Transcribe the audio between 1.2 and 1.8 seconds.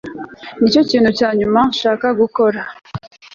nyuma